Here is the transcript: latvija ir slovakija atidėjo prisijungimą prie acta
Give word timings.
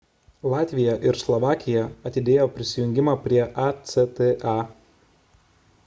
latvija 0.51 0.93
ir 1.09 1.19
slovakija 1.23 1.83
atidėjo 2.11 2.47
prisijungimą 2.57 3.15
prie 3.27 3.45
acta 3.69 4.59